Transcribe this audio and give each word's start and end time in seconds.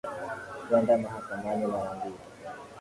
kuenda 0.67 0.97
mahakamani 0.97 1.65
mara 1.67 1.93
mbili 1.93 2.15